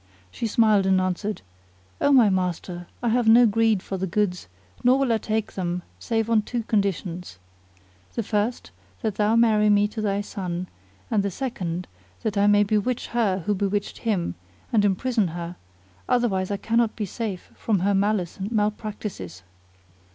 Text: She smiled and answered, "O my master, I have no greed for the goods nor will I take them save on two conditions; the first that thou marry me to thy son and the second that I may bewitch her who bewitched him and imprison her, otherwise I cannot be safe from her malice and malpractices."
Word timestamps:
She 0.31 0.47
smiled 0.47 0.87
and 0.87 0.99
answered, 0.99 1.43
"O 2.01 2.11
my 2.11 2.27
master, 2.27 2.87
I 3.03 3.09
have 3.09 3.27
no 3.27 3.45
greed 3.45 3.83
for 3.83 3.97
the 3.97 4.07
goods 4.07 4.47
nor 4.83 4.97
will 4.97 5.13
I 5.13 5.19
take 5.19 5.53
them 5.53 5.83
save 5.99 6.27
on 6.27 6.41
two 6.41 6.63
conditions; 6.63 7.37
the 8.15 8.23
first 8.23 8.71
that 9.03 9.13
thou 9.13 9.35
marry 9.35 9.69
me 9.69 9.87
to 9.89 10.01
thy 10.01 10.21
son 10.21 10.67
and 11.11 11.21
the 11.21 11.29
second 11.29 11.87
that 12.23 12.35
I 12.35 12.47
may 12.47 12.63
bewitch 12.63 13.09
her 13.09 13.43
who 13.45 13.53
bewitched 13.53 13.99
him 13.99 14.33
and 14.73 14.83
imprison 14.83 15.27
her, 15.27 15.55
otherwise 16.09 16.49
I 16.49 16.57
cannot 16.57 16.95
be 16.95 17.05
safe 17.05 17.51
from 17.53 17.81
her 17.81 17.93
malice 17.93 18.37
and 18.37 18.51
malpractices." 18.51 19.43